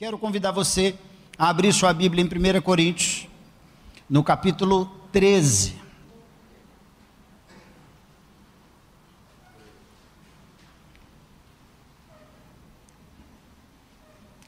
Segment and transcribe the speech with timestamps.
[0.00, 0.94] Quero convidar você
[1.36, 3.28] a abrir sua Bíblia em 1 Coríntios,
[4.08, 5.74] no capítulo 13.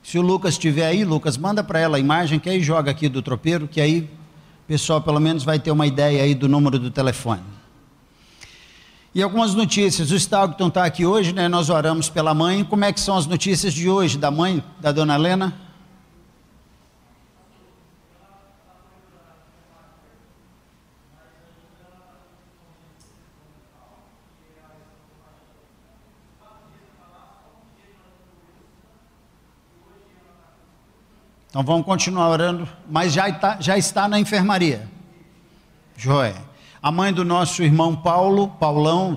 [0.03, 3.07] Se o Lucas estiver aí, Lucas, manda para ela a imagem que aí joga aqui
[3.07, 4.09] do tropeiro, que aí
[4.65, 7.43] o pessoal pelo menos vai ter uma ideia aí do número do telefone.
[9.15, 10.11] E algumas notícias.
[10.11, 11.47] O Stagton está aqui hoje, né?
[11.47, 12.65] Nós oramos pela mãe.
[12.65, 15.55] Como é que são as notícias de hoje da mãe, da dona Helena?
[31.51, 34.89] Então vamos continuar orando, mas já está, já está na enfermaria.
[35.95, 36.35] Joé.
[36.83, 39.17] A mãe do nosso irmão Paulo, Paulão,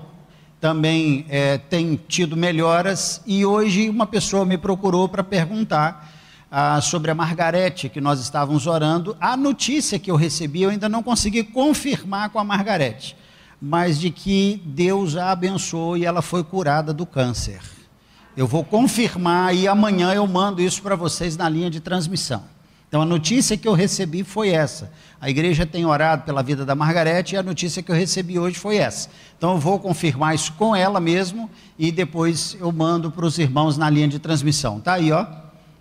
[0.61, 6.13] também é, tem tido melhoras e hoje uma pessoa me procurou para perguntar
[6.51, 9.17] ah, sobre a Margarete que nós estávamos orando.
[9.19, 13.17] A notícia que eu recebi eu ainda não consegui confirmar com a Margarete,
[13.59, 17.61] mas de que Deus a abençoou e ela foi curada do câncer.
[18.37, 22.43] Eu vou confirmar e amanhã eu mando isso para vocês na linha de transmissão.
[22.87, 24.91] Então a notícia que eu recebi foi essa.
[25.19, 28.57] A igreja tem orado pela vida da Margarete e a notícia que eu recebi hoje
[28.57, 29.09] foi essa.
[29.37, 31.49] Então eu vou confirmar isso com ela mesmo
[31.79, 34.79] e depois eu mando para os irmãos na linha de transmissão.
[34.79, 35.25] Tá aí, ó.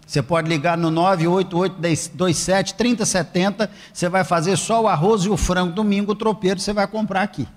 [0.06, 3.70] Você pode ligar no 98827 3070.
[3.92, 7.22] Você vai fazer só o arroz e o frango domingo, o tropeiro você vai comprar
[7.22, 7.48] aqui.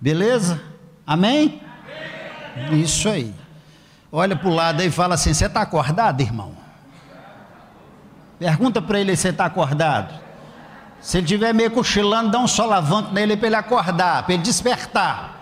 [0.00, 0.60] Beleza?
[1.06, 1.60] Amém?
[2.66, 2.80] Amém.
[2.80, 3.32] Isso aí
[4.10, 6.52] olha para o lado e fala assim: Você está acordado, irmão?
[8.38, 10.27] Pergunta para ele se você está acordado.
[11.00, 15.38] Se ele estiver meio cochilando, dá um solavanco nele para ele acordar, para ele despertar.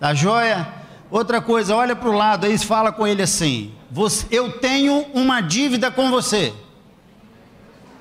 [0.00, 0.66] Tá joia?
[1.10, 3.72] Outra coisa, olha para o lado aí e fala com ele assim:
[4.30, 6.52] Eu tenho uma dívida com você.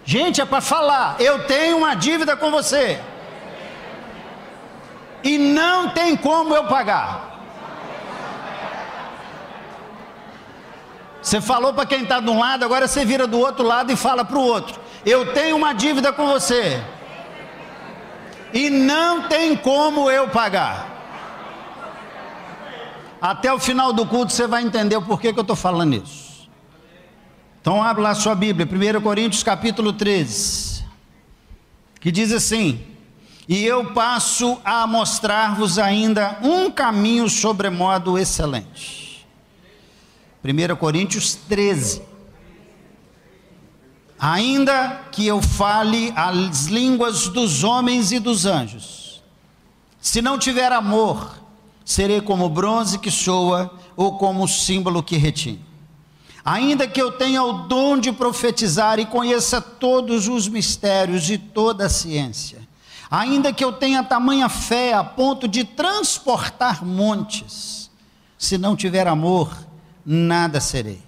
[0.06, 1.16] Gente, é para falar.
[1.20, 3.00] Eu tenho uma dívida com você.
[5.24, 7.33] E não tem como eu pagar.
[11.24, 13.96] Você falou para quem está de um lado, agora você vira do outro lado e
[13.96, 16.84] fala para o outro: Eu tenho uma dívida com você.
[18.54, 20.92] E não tem como eu pagar.
[23.22, 26.50] Até o final do culto você vai entender o porquê que eu estou falando isso.
[27.62, 30.84] Então abre lá sua Bíblia, 1 Coríntios capítulo 13,
[32.02, 32.86] que diz assim:
[33.48, 39.03] E eu passo a mostrar-vos ainda um caminho sobremodo excelente
[40.44, 42.02] 1 Coríntios 13.
[44.20, 49.24] Ainda que eu fale as línguas dos homens e dos anjos,
[50.02, 51.42] se não tiver amor,
[51.86, 55.64] serei como bronze que soa ou como símbolo que retine.
[56.44, 61.86] Ainda que eu tenha o dom de profetizar e conheça todos os mistérios e toda
[61.86, 62.68] a ciência,
[63.10, 67.90] ainda que eu tenha tamanha fé a ponto de transportar montes,
[68.38, 69.56] se não tiver amor,
[70.06, 71.02] nada serei.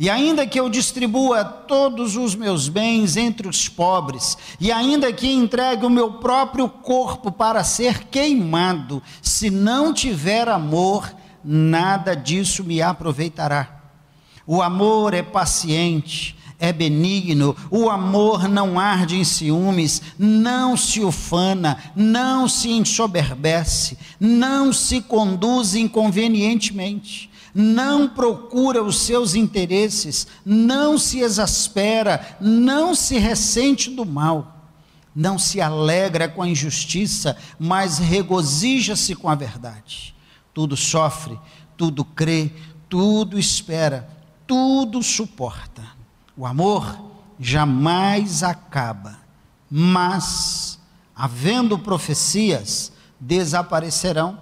[0.00, 5.30] E ainda que eu distribua todos os meus bens entre os pobres, e ainda que
[5.30, 11.14] entregue o meu próprio corpo para ser queimado, se não tiver amor,
[11.44, 13.78] nada disso me aproveitará.
[14.46, 21.76] O amor é paciente, é benigno, o amor não arde em ciúmes, não se ufana,
[21.94, 32.36] não se ensoberbece, não se conduz inconvenientemente não procura os seus interesses, não se exaspera,
[32.40, 34.68] não se ressente do mal,
[35.14, 40.14] não se alegra com a injustiça, mas regozija-se com a verdade.
[40.54, 41.38] Tudo sofre,
[41.76, 42.52] tudo crê,
[42.88, 44.08] tudo espera,
[44.46, 45.82] tudo suporta.
[46.36, 46.98] O amor
[47.38, 49.18] jamais acaba,
[49.70, 50.78] mas,
[51.14, 54.38] havendo profecias, desaparecerão,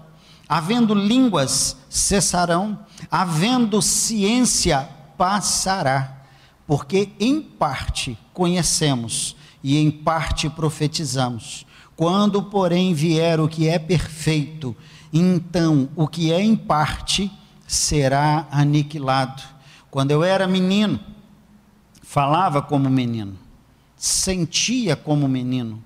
[0.48, 2.78] havendo línguas, cessarão,
[3.10, 6.24] havendo ciência, passará,
[6.66, 11.66] porque em parte conhecemos e em parte profetizamos.
[11.96, 14.76] Quando, porém, vier o que é perfeito,
[15.12, 17.30] então o que é em parte
[17.66, 19.42] será aniquilado.
[19.90, 21.00] Quando eu era menino,
[22.02, 23.36] falava como menino,
[23.96, 25.82] sentia como menino,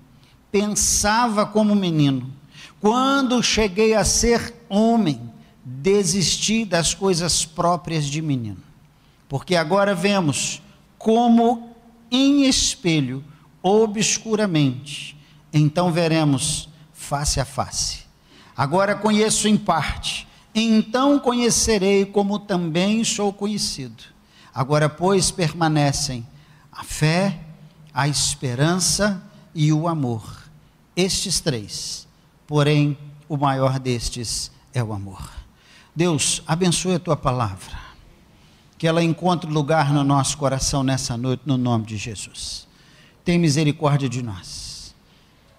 [0.51, 2.31] pensava como menino.
[2.79, 5.32] Quando cheguei a ser homem,
[5.63, 8.61] desistir das coisas próprias de menino.
[9.29, 10.61] Porque agora vemos
[10.97, 11.75] como
[12.11, 13.23] em espelho,
[13.61, 15.17] obscuramente,
[15.51, 18.03] então veremos face a face.
[18.55, 24.03] Agora conheço em parte, então conhecerei como também sou conhecido.
[24.53, 26.27] Agora, pois, permanecem
[26.71, 27.39] a fé,
[27.91, 29.23] a esperança
[29.55, 30.43] e o amor.
[30.95, 32.07] Estes três.
[32.45, 32.95] Porém,
[33.27, 35.42] o maior destes é o amor.
[35.95, 37.83] Deus, abençoe a tua palavra.
[38.77, 42.67] Que ela encontre lugar no nosso coração nessa noite, no nome de Jesus.
[43.23, 44.95] Tem misericórdia de nós.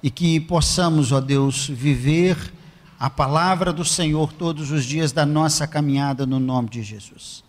[0.03, 2.53] E que possamos, ó Deus, viver
[2.99, 7.43] a palavra do Senhor todos os dias da nossa caminhada no nome de Jesus.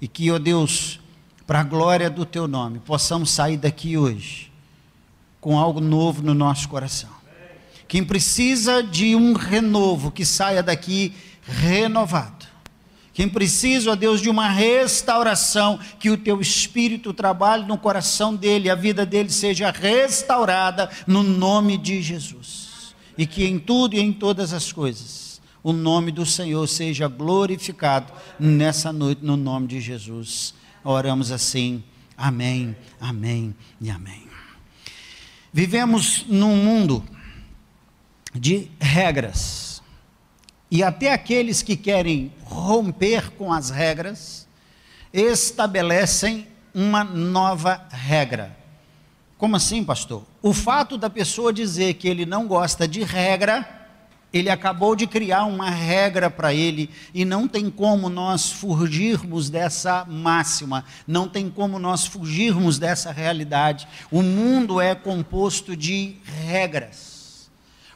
[0.00, 1.00] E que, ó Deus,
[1.46, 4.52] para a glória do teu nome, possamos sair daqui hoje
[5.40, 7.15] com algo novo no nosso coração.
[7.88, 12.46] Quem precisa de um renovo, que saia daqui renovado.
[13.12, 18.68] Quem precisa, ó Deus, de uma restauração, que o teu espírito trabalhe no coração dele,
[18.68, 22.94] a vida dele seja restaurada no nome de Jesus.
[23.16, 28.12] E que em tudo e em todas as coisas, o nome do Senhor seja glorificado
[28.38, 30.52] nessa noite, no nome de Jesus.
[30.84, 31.82] Oramos assim.
[32.18, 34.26] Amém, amém e amém.
[35.52, 37.02] Vivemos num mundo
[38.38, 39.82] de regras.
[40.70, 44.46] E até aqueles que querem romper com as regras
[45.12, 48.56] estabelecem uma nova regra.
[49.38, 50.24] Como assim, pastor?
[50.42, 53.76] O fato da pessoa dizer que ele não gosta de regra
[54.32, 60.04] ele acabou de criar uma regra para ele e não tem como nós fugirmos dessa
[60.04, 63.88] máxima, não tem como nós fugirmos dessa realidade.
[64.10, 67.15] O mundo é composto de regras.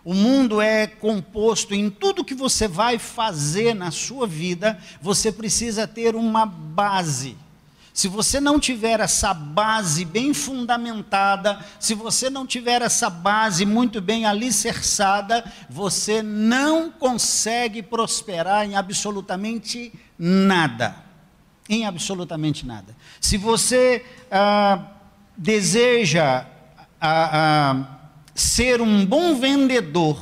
[0.05, 5.87] O mundo é composto em tudo que você vai fazer na sua vida, você precisa
[5.87, 7.37] ter uma base.
[7.93, 14.01] Se você não tiver essa base bem fundamentada, se você não tiver essa base muito
[14.01, 20.97] bem alicerçada, você não consegue prosperar em absolutamente nada.
[21.69, 22.97] Em absolutamente nada.
[23.21, 24.83] Se você ah,
[25.37, 26.47] deseja
[27.01, 28.00] ah, ah,
[28.41, 30.19] ser um bom vendedor,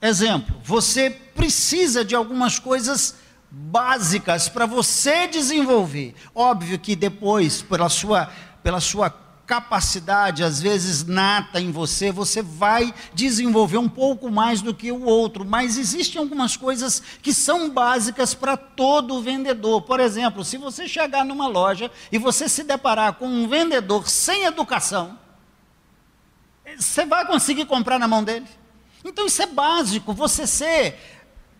[0.00, 3.16] exemplo, você precisa de algumas coisas
[3.50, 6.14] básicas para você desenvolver.
[6.34, 8.30] Óbvio que depois, pela sua,
[8.62, 9.10] pela sua
[9.44, 15.02] capacidade, às vezes nata em você, você vai desenvolver um pouco mais do que o
[15.02, 19.82] outro, mas existem algumas coisas que são básicas para todo vendedor.
[19.82, 24.44] Por exemplo, se você chegar numa loja e você se deparar com um vendedor sem
[24.44, 25.18] educação,
[26.78, 28.46] você vai conseguir comprar na mão dele?
[29.04, 30.98] Então isso é básico, você ser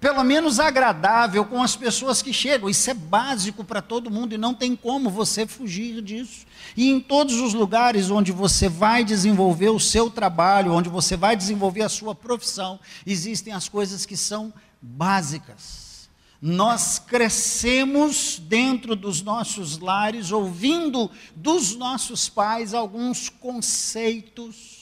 [0.03, 2.69] pelo menos agradável com as pessoas que chegam.
[2.69, 6.45] Isso é básico para todo mundo e não tem como você fugir disso.
[6.77, 11.37] E em todos os lugares onde você vai desenvolver o seu trabalho, onde você vai
[11.37, 16.11] desenvolver a sua profissão, existem as coisas que são básicas.
[16.41, 24.82] Nós crescemos dentro dos nossos lares ouvindo dos nossos pais alguns conceitos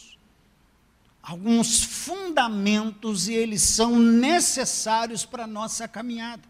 [1.30, 6.42] alguns fundamentos e eles são necessários para a nossa caminhada.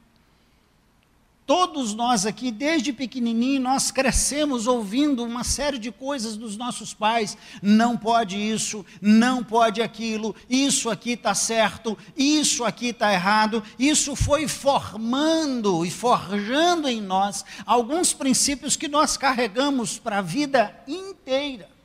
[1.44, 7.36] Todos nós aqui, desde pequenininho, nós crescemos ouvindo uma série de coisas dos nossos pais.
[7.60, 13.62] Não pode isso, não pode aquilo, isso aqui está certo, isso aqui está errado.
[13.78, 20.74] Isso foi formando e forjando em nós alguns princípios que nós carregamos para a vida
[20.88, 21.79] inteira.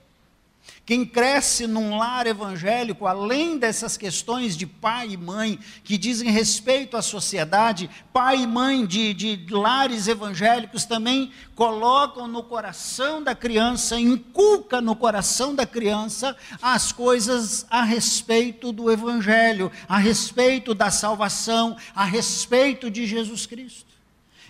[0.85, 6.95] Quem cresce num lar evangélico, além dessas questões de pai e mãe, que dizem respeito
[6.95, 13.99] à sociedade, pai e mãe de, de lares evangélicos também colocam no coração da criança,
[13.99, 21.75] inculca no coração da criança as coisas a respeito do evangelho, a respeito da salvação,
[21.95, 23.94] a respeito de Jesus Cristo.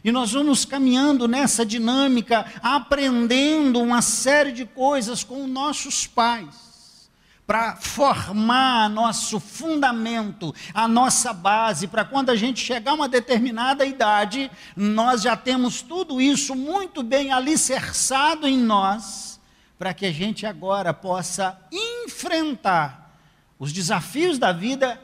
[0.06, 7.10] E nós vamos caminhando nessa dinâmica, aprendendo uma série de coisas com nossos pais,
[7.48, 13.84] para formar nosso fundamento, a nossa base, para quando a gente chegar a uma determinada
[13.84, 19.42] idade, nós já temos tudo isso muito bem alicerçado em nós,
[19.76, 23.18] para que a gente agora possa enfrentar
[23.58, 25.02] os desafios da vida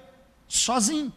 [0.47, 1.11] sozinho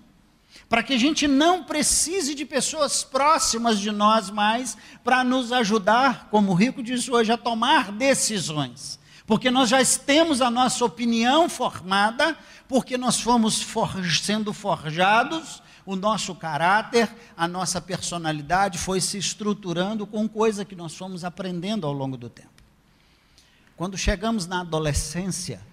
[0.75, 6.27] para que a gente não precise de pessoas próximas de nós mais para nos ajudar,
[6.33, 8.99] como o Rico disse hoje, a tomar decisões.
[9.25, 13.65] Porque nós já temos a nossa opinião formada, porque nós fomos
[14.21, 20.97] sendo forjados, o nosso caráter, a nossa personalidade foi se estruturando com coisa que nós
[20.97, 22.51] fomos aprendendo ao longo do tempo.
[23.77, 25.65] Quando chegamos na adolescência,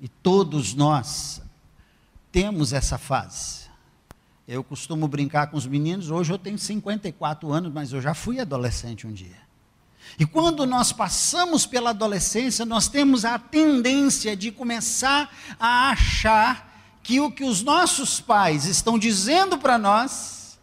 [0.00, 1.42] e todos nós
[2.32, 3.65] temos essa fase,
[4.46, 8.38] eu costumo brincar com os meninos, hoje eu tenho 54 anos, mas eu já fui
[8.38, 9.46] adolescente um dia.
[10.18, 17.20] E quando nós passamos pela adolescência, nós temos a tendência de começar a achar que
[17.20, 20.58] o que os nossos pais estão dizendo para nós,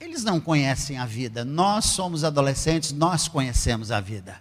[0.00, 1.44] eles não conhecem a vida.
[1.44, 4.40] Nós somos adolescentes, nós conhecemos a vida.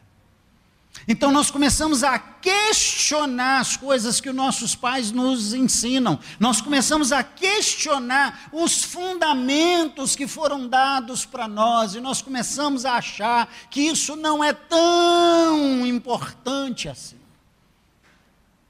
[1.07, 6.19] Então nós começamos a questionar as coisas que os nossos pais nos ensinam.
[6.39, 12.93] Nós começamos a questionar os fundamentos que foram dados para nós e nós começamos a
[12.93, 17.17] achar que isso não é tão importante assim.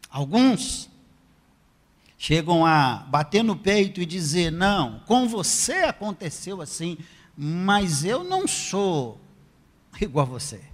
[0.10, 0.90] Alguns
[2.18, 6.98] chegam a bater no peito e dizer: "Não, com você aconteceu assim,
[7.36, 9.20] mas eu não sou
[10.00, 10.71] igual a você".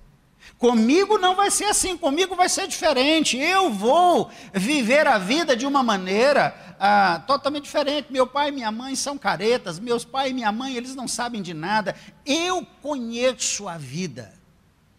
[0.58, 3.38] Comigo não vai ser assim, comigo vai ser diferente.
[3.38, 8.12] Eu vou viver a vida de uma maneira ah, totalmente diferente.
[8.12, 11.44] Meu pai e minha mãe são caretas, meus pai e minha mãe, eles não sabem
[11.44, 11.96] de nada.
[12.26, 14.34] Eu conheço a vida.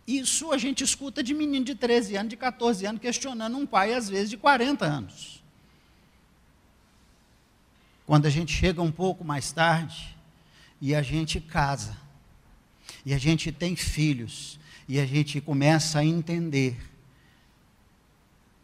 [0.07, 3.93] Isso a gente escuta de menino de 13 anos, de 14 anos, questionando um pai,
[3.93, 5.43] às vezes, de 40 anos.
[8.07, 10.17] Quando a gente chega um pouco mais tarde
[10.81, 11.95] e a gente casa,
[13.05, 14.58] e a gente tem filhos,
[14.89, 16.81] e a gente começa a entender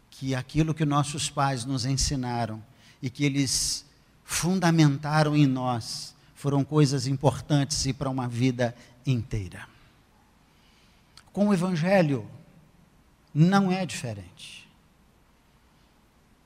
[0.09, 2.63] que aquilo que nossos pais nos ensinaram
[2.99, 3.85] e que eles
[4.23, 9.67] fundamentaram em nós foram coisas importantes e para uma vida inteira.
[11.31, 12.27] Com o Evangelho,
[13.33, 14.67] não é diferente.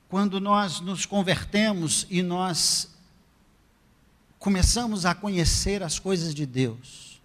[0.08, 2.90] Quando nós nos convertemos e nós
[4.38, 7.20] começamos a conhecer as coisas de Deus,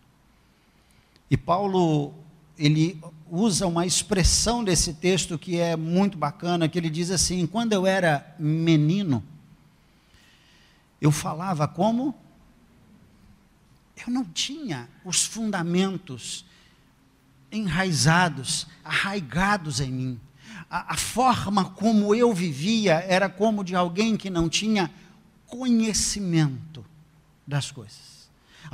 [1.30, 2.25] e Paulo
[2.58, 7.74] ele usa uma expressão desse texto que é muito bacana, que ele diz assim: quando
[7.74, 9.24] eu era menino,
[11.02, 12.16] eu falava como
[13.96, 16.46] eu não tinha os fundamentos
[17.52, 20.20] enraizados, arraigados em mim.
[20.70, 24.92] A, a, forma como eu vivia era como de alguém que não tinha
[25.48, 26.86] conhecimento
[27.48, 28.15] das coisas.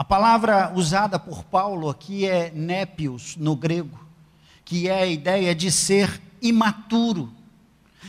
[0.02, 4.04] A palavra usada por Paulo aqui é népios no grego,
[4.66, 7.32] que é a ideia de ser imaturo.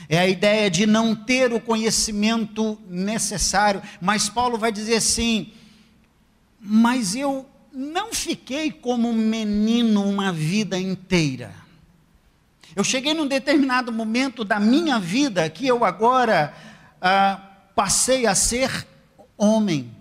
[0.09, 5.53] É a ideia de não ter o conhecimento necessário, mas Paulo vai dizer assim:
[6.59, 11.53] "Mas eu não fiquei como um menino uma vida inteira.
[12.75, 16.55] Eu cheguei num determinado momento da minha vida que eu agora
[17.03, 17.39] ah,
[17.75, 18.89] passei a ser
[19.37, 20.01] homem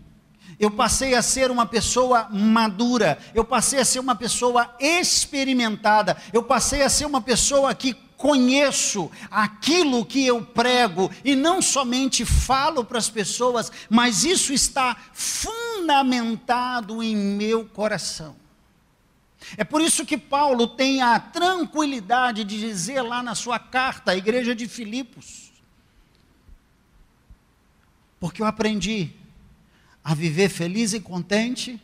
[0.61, 6.43] eu passei a ser uma pessoa madura, eu passei a ser uma pessoa experimentada, eu
[6.43, 12.85] passei a ser uma pessoa que conheço aquilo que eu prego e não somente falo
[12.85, 18.35] para as pessoas, mas isso está fundamentado em meu coração.
[19.57, 24.15] É por isso que Paulo tem a tranquilidade de dizer lá na sua carta à
[24.15, 25.51] igreja de Filipos:
[28.19, 29.19] porque eu aprendi
[30.03, 31.81] a viver feliz e contente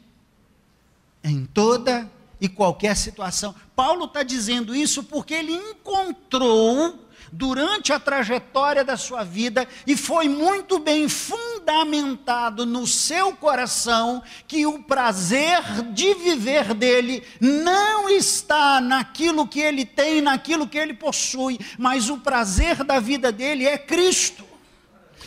[1.24, 2.10] em toda
[2.40, 3.54] e qualquer situação.
[3.76, 10.30] Paulo está dizendo isso porque ele encontrou durante a trajetória da sua vida e foi
[10.30, 15.62] muito bem fundamentado no seu coração que o prazer
[15.94, 22.18] de viver dele não está naquilo que ele tem, naquilo que ele possui, mas o
[22.18, 24.47] prazer da vida dele é Cristo.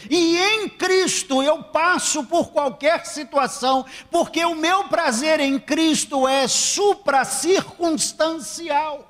[0.09, 6.47] E em Cristo eu passo por qualquer situação, porque o meu prazer em Cristo é
[6.47, 9.10] supracircunstancial.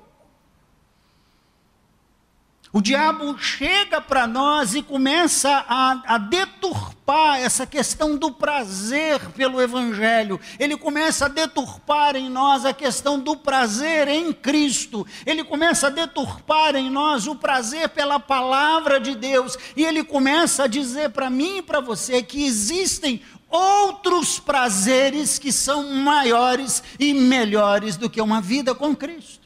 [2.73, 9.61] O diabo chega para nós e começa a, a, deturpar essa questão do prazer pelo
[9.61, 10.39] Evangelho.
[10.57, 15.05] Ele começa a deturpar em nós a questão do prazer em Cristo.
[15.25, 19.57] Ele começa a deturpar em nós o prazer pela palavra de Deus.
[19.75, 25.51] E ele começa a dizer para mim e para você que existem outros prazeres que
[25.51, 29.40] são maiores e melhores do que uma vida com Cristo.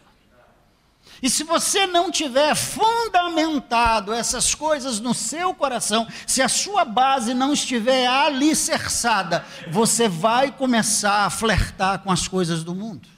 [1.25, 7.33] E se você não tiver fundamentado essas coisas no seu coração, se a sua base
[7.33, 13.09] não estiver alicerçada, você vai começar a flertar com as coisas do mundo.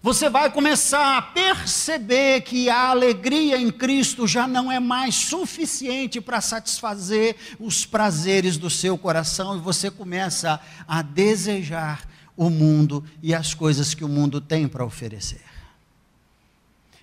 [0.00, 6.20] Você vai começar a perceber que a alegria em Cristo já não é mais suficiente
[6.20, 13.34] para satisfazer os prazeres do seu coração e você começa a desejar o mundo e
[13.34, 15.53] as coisas que o mundo tem para oferecer.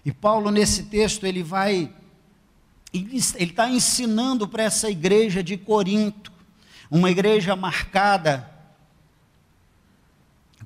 [0.03, 1.93] E Paulo, nesse texto, ele vai,
[2.93, 6.31] ele está ensinando para essa igreja de Corinto,
[6.89, 8.49] uma igreja marcada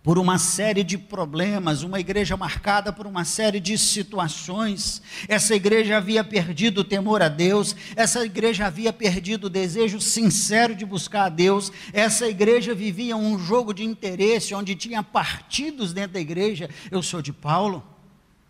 [0.05, 5.01] por uma série de problemas, uma igreja marcada por uma série de situações.
[5.27, 10.75] Essa igreja havia perdido o temor a Deus, essa igreja havia perdido o desejo sincero
[10.75, 16.13] de buscar a Deus, essa igreja vivia um jogo de interesse onde tinha partidos dentro
[16.13, 16.69] da igreja.
[16.91, 17.83] Eu sou de Paulo,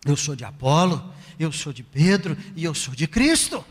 [0.06, 3.66] eu sou de Apolo, eu sou de Pedro e eu sou de Cristo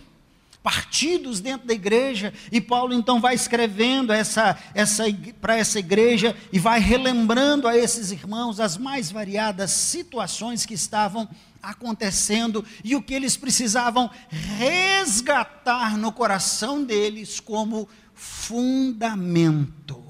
[0.64, 5.04] partidos dentro da igreja, e Paulo então vai escrevendo essa, essa,
[5.38, 11.28] para essa igreja e vai relembrando a esses irmãos as mais variadas situações que estavam
[11.62, 20.02] acontecendo e o que eles precisavam resgatar no coração deles como fundamento.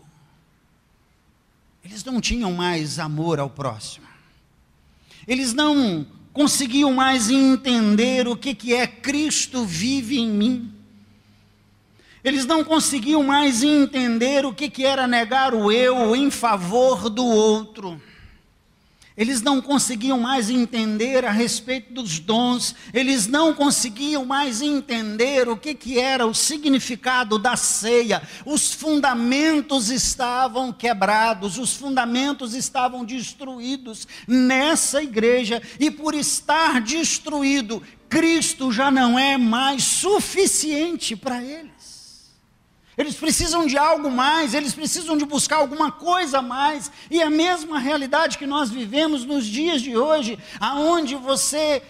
[1.84, 4.06] Eles não tinham mais amor ao próximo.
[5.26, 10.72] Eles não conseguiam mais entender o que, que é Cristo vive em mim.
[12.22, 17.24] Eles não conseguiam mais entender o que, que era negar o eu em favor do
[17.24, 18.00] outro.
[19.16, 25.56] Eles não conseguiam mais entender a respeito dos dons, eles não conseguiam mais entender o
[25.56, 28.20] que, que era o significado da ceia.
[28.44, 38.72] Os fundamentos estavam quebrados, os fundamentos estavam destruídos nessa igreja, e por estar destruído, Cristo
[38.72, 41.73] já não é mais suficiente para eles.
[42.96, 46.90] Eles precisam de algo mais, eles precisam de buscar alguma coisa a mais.
[47.10, 51.82] E é a mesma realidade que nós vivemos nos dias de hoje, aonde você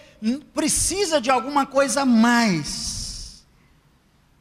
[0.53, 3.45] precisa de alguma coisa a mais.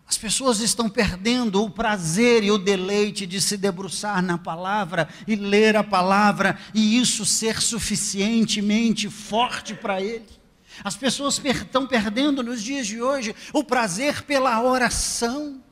[0.06, 5.35] As pessoas estão perdendo o prazer e o deleite de se debruçar na palavra e
[5.35, 10.40] ler a palavra e isso ser suficientemente forte para eles.
[10.83, 15.63] As pessoas estão perdendo nos dias de hoje o prazer pela oração.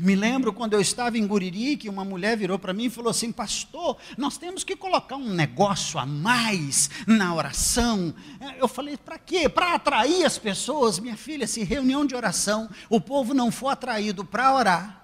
[0.00, 3.10] Me lembro quando eu estava em Guriri, que uma mulher virou para mim e falou
[3.10, 8.14] assim: Pastor, nós temos que colocar um negócio a mais na oração.
[8.58, 9.48] Eu falei: Para quê?
[9.48, 11.00] Para atrair as pessoas.
[11.00, 15.02] Minha filha, se reunião de oração, o povo não for atraído para orar,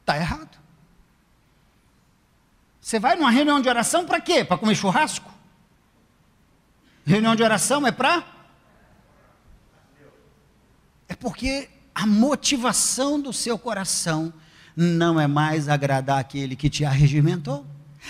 [0.00, 0.58] está errado.
[2.80, 4.42] Você vai numa reunião de oração para quê?
[4.42, 5.30] Para comer churrasco?
[7.04, 8.24] Reunião de oração é para?
[11.08, 14.32] É porque a motivação do seu coração
[14.76, 17.66] não é mais agradar aquele que te arregimentou.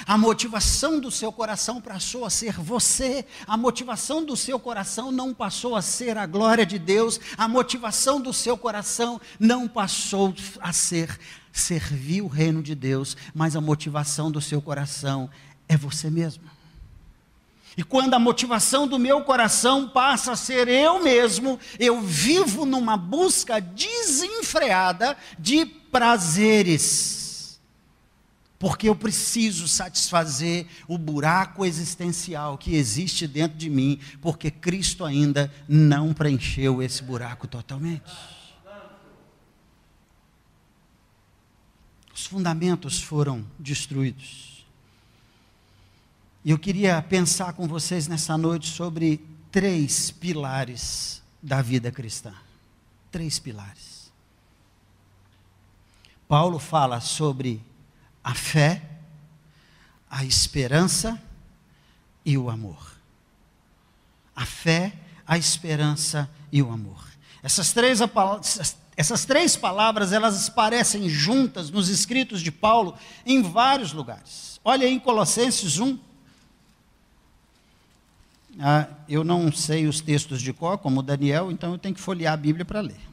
[0.06, 5.34] A motivação do seu coração passou a ser você, a motivação do seu coração não
[5.34, 10.72] passou a ser a glória de Deus, a motivação do seu coração não passou a
[10.72, 11.18] ser
[11.52, 15.28] servir o reino de Deus, mas a motivação do seu coração
[15.68, 16.42] é você mesmo.
[17.76, 22.96] E quando a motivação do meu coração passa a ser eu mesmo, eu vivo numa
[22.96, 27.60] busca desenfreada de prazeres.
[28.58, 35.52] Porque eu preciso satisfazer o buraco existencial que existe dentro de mim, porque Cristo ainda
[35.66, 38.12] não preencheu esse buraco totalmente.
[42.14, 44.51] Os fundamentos foram destruídos.
[46.44, 52.34] E eu queria pensar com vocês nessa noite sobre três pilares da vida cristã.
[53.12, 54.10] Três pilares.
[56.26, 57.62] Paulo fala sobre
[58.24, 58.82] a fé,
[60.10, 61.22] a esperança
[62.24, 62.96] e o amor.
[64.34, 67.06] A fé, a esperança e o amor.
[67.40, 68.00] Essas três,
[68.96, 74.60] essas três palavras, elas aparecem juntas nos escritos de Paulo em vários lugares.
[74.64, 75.98] Olha aí em Colossenses 1,
[78.60, 82.00] ah, eu não sei os textos de cor, como o Daniel, então eu tenho que
[82.00, 83.12] folhear a Bíblia para ler.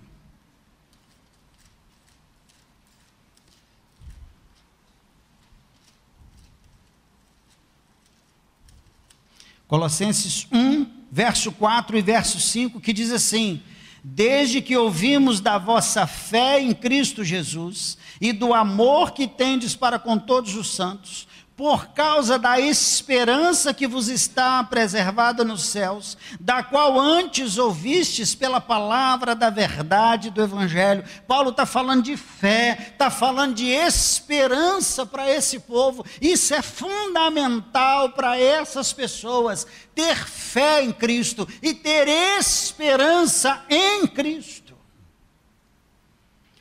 [9.70, 13.62] Colossenses 1, verso 4 e verso 5, que diz assim:
[14.04, 20.00] Desde que ouvimos da vossa fé em Cristo Jesus e do amor que tendes para
[20.00, 21.28] com todos os santos,
[21.60, 28.62] por causa da esperança que vos está preservada nos céus, da qual antes ouvistes pela
[28.62, 31.04] palavra da verdade do Evangelho.
[31.28, 36.06] Paulo está falando de fé, está falando de esperança para esse povo.
[36.22, 44.69] Isso é fundamental para essas pessoas, ter fé em Cristo e ter esperança em Cristo.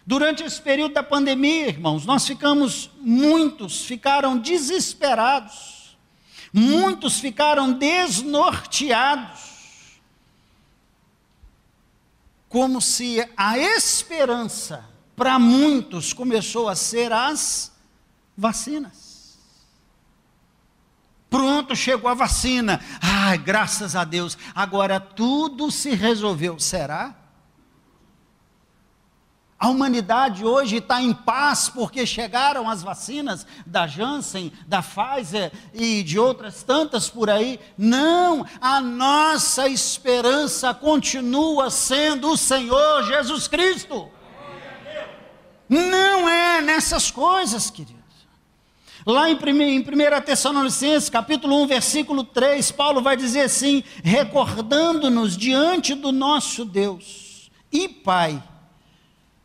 [0.09, 5.99] Durante esse período da pandemia, irmãos, nós ficamos, muitos ficaram desesperados,
[6.51, 10.01] muitos ficaram desnorteados,
[12.49, 14.83] como se a esperança
[15.15, 17.71] para muitos começou a ser as
[18.35, 19.37] vacinas.
[21.29, 22.81] Pronto, chegou a vacina.
[23.03, 24.39] Ai, graças a Deus.
[24.55, 26.59] Agora tudo se resolveu.
[26.59, 27.18] Será?
[29.59, 36.05] A humanidade hoje está em paz porque chegaram as vacinas da Janssen, da Pfizer e
[36.05, 37.59] de outras tantas por aí.
[37.77, 44.09] Não, a nossa esperança continua sendo o Senhor Jesus Cristo.
[45.69, 47.99] Não é nessas coisas, queridos.
[49.05, 49.39] Lá em 1
[50.25, 57.89] Tessalonicenses, capítulo 1, versículo 3, Paulo vai dizer assim: recordando-nos diante do nosso Deus e
[57.89, 58.41] Pai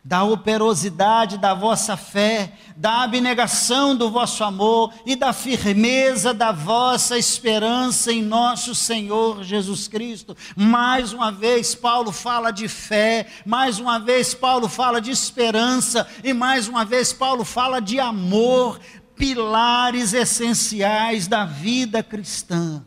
[0.04, 7.18] da operosidade da vossa fé, da abnegação do vosso amor e da firmeza da vossa
[7.18, 10.36] esperança em nosso Senhor Jesus Cristo.
[10.58, 16.34] Mais uma vez, Paulo fala de fé, mais uma vez, Paulo fala de esperança, e
[16.34, 18.82] mais uma vez, Paulo fala de amor,
[19.16, 22.84] pilares essenciais da vida cristã.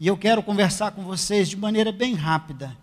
[0.00, 2.76] E eu quero conversar com vocês de maneira bem rápida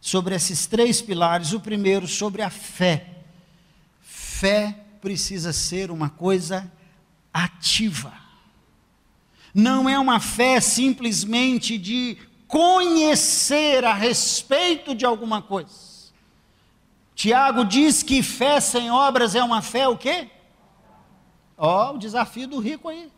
[0.00, 1.52] sobre esses três pilares.
[1.52, 3.06] O primeiro, sobre a fé.
[4.00, 6.70] Fé precisa ser uma coisa
[7.32, 8.12] ativa.
[9.54, 15.90] Não é uma fé simplesmente de conhecer a respeito de alguma coisa.
[17.14, 20.30] Tiago diz que fé sem obras é uma fé o quê?
[21.56, 23.12] Ó, oh, o desafio do rico aí.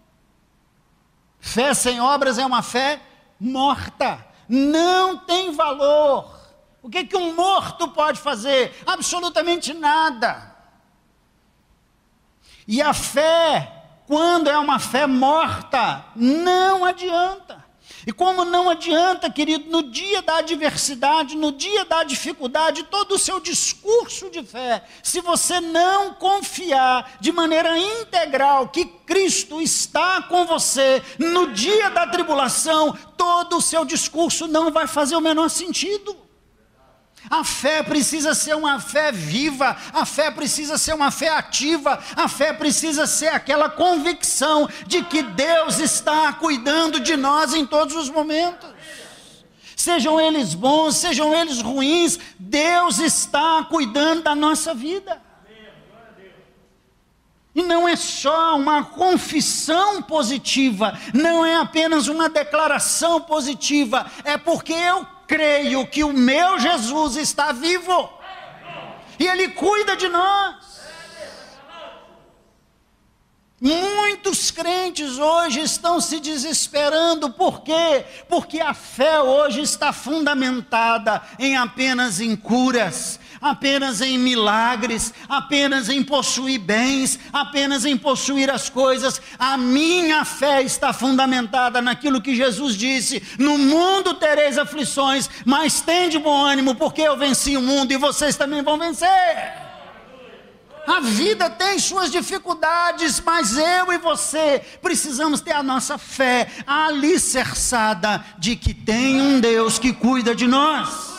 [1.39, 3.01] Fé sem obras é uma fé
[3.39, 6.42] morta, não tem valor.
[6.83, 8.75] O que, que um morto pode fazer?
[8.85, 10.53] Absolutamente nada.
[12.67, 17.63] E a fé, quando é uma fé morta, não adianta.
[18.05, 23.19] E como não adianta, querido, no dia da adversidade, no dia da dificuldade, todo o
[23.19, 30.45] seu discurso de fé, se você não confiar de maneira integral que Cristo está com
[30.47, 36.22] você no dia da tribulação, todo o seu discurso não vai fazer o menor sentido.
[37.31, 42.29] A fé precisa ser uma fé viva, a fé precisa ser uma fé ativa, a
[42.29, 48.11] fé precisa ser aquela convicção de que Deus está cuidando de nós em todos os
[48.11, 48.69] momentos.
[49.77, 55.21] Sejam eles bons, sejam eles ruins, Deus está cuidando da nossa vida.
[57.55, 64.73] E não é só uma confissão positiva, não é apenas uma declaração positiva, é porque
[64.73, 68.13] eu creio que o meu Jesus está vivo
[69.19, 70.83] e Ele cuida de nós.
[73.59, 78.05] Muitos crentes hoje estão se desesperando, por quê?
[78.29, 86.03] Porque a fé hoje está fundamentada em apenas em curas, apenas em milagres, apenas em
[86.03, 89.21] possuir bens, apenas em possuir as coisas.
[89.37, 96.19] A minha fé está fundamentada naquilo que Jesus disse: No mundo tereis aflições, mas tende
[96.19, 99.73] bom ânimo, porque eu venci o mundo e vocês também vão vencer.
[100.87, 108.25] A vida tem suas dificuldades, mas eu e você precisamos ter a nossa fé alicerçada
[108.37, 111.12] de que tem um Deus que cuida de nós.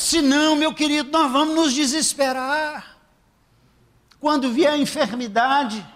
[0.00, 2.96] Senão, meu querido, nós vamos nos desesperar.
[4.18, 5.86] Quando vier a enfermidade,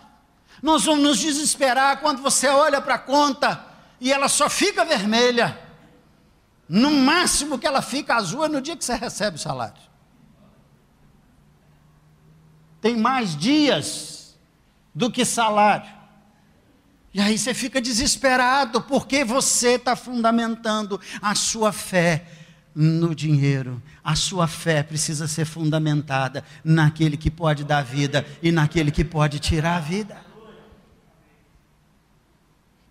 [0.63, 3.65] nós vamos nos desesperar quando você olha para a conta
[3.99, 5.59] e ela só fica vermelha.
[6.69, 9.83] No máximo que ela fica azul é no dia que você recebe o salário.
[12.83, 14.39] Tem mais dias
[14.95, 15.91] do que salário.
[17.15, 22.27] E aí você fica desesperado, porque você está fundamentando a sua fé
[22.75, 23.81] no dinheiro.
[24.05, 29.39] A sua fé precisa ser fundamentada naquele que pode dar vida e naquele que pode
[29.39, 30.23] tirar a vida.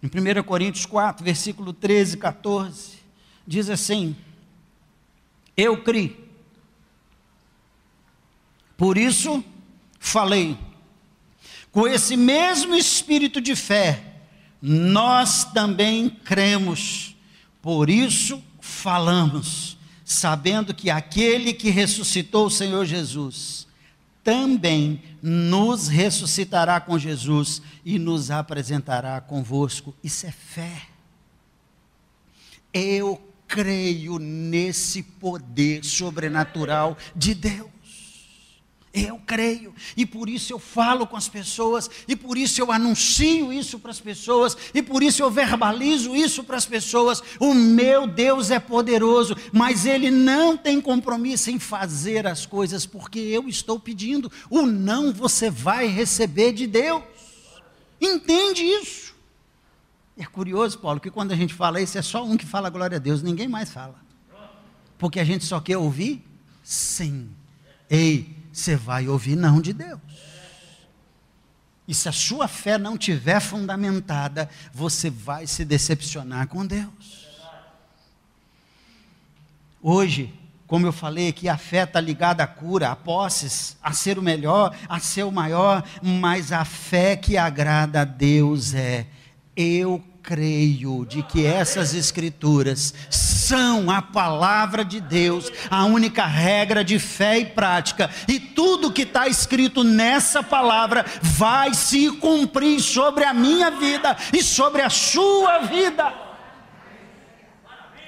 [0.02, 2.98] Em 1 Coríntios 4, versículo 13 e 14,
[3.46, 4.16] diz assim:
[5.56, 6.20] Eu criei.
[8.76, 9.44] Por isso
[10.00, 10.58] falei.
[11.72, 14.16] Com esse mesmo espírito de fé,
[14.60, 17.16] nós também cremos.
[17.62, 23.68] Por isso falamos sabendo que aquele que ressuscitou o Senhor Jesus
[24.24, 29.94] também nos ressuscitará com Jesus e nos apresentará convosco.
[30.04, 30.84] Isso é fé.
[32.74, 37.73] Eu creio nesse poder sobrenatural de Deus.
[38.94, 43.52] Eu creio, e por isso eu falo com as pessoas, e por isso eu anuncio
[43.52, 47.24] isso para as pessoas, e por isso eu verbalizo isso para as pessoas.
[47.40, 53.18] O meu Deus é poderoso, mas Ele não tem compromisso em fazer as coisas, porque
[53.18, 54.32] eu estou pedindo.
[54.48, 57.02] O não você vai receber de Deus.
[58.00, 59.14] Entende isso?
[60.32, 63.00] curioso, Paulo, que quando a gente fala isso, é só um que fala glória a
[63.00, 63.96] Deus, ninguém mais fala.
[64.98, 66.24] Porque a gente só quer ouvir
[66.64, 67.30] sim.
[67.90, 70.00] Ei, você vai ouvir não de Deus.
[71.88, 77.28] E se a sua fé não tiver fundamentada, você vai se decepcionar com Deus.
[79.82, 80.34] Hoje,
[80.66, 84.22] como eu falei aqui, a fé está ligada à cura, a posses, a ser o
[84.22, 89.06] melhor, a ser o maior, mas a fé que agrada a Deus é:
[89.58, 92.94] eu creio de que essas escrituras
[93.44, 99.04] são a palavra de Deus, a única regra de fé e prática, e tudo que
[99.04, 105.60] está escrito nessa palavra vai se cumprir sobre a minha vida e sobre a sua
[105.60, 106.14] vida.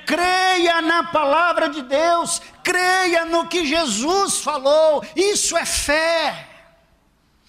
[0.06, 6.48] Creia na palavra de Deus, creia no que Jesus falou, isso é fé.